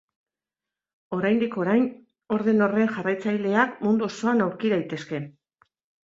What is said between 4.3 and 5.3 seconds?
aurki daitezke.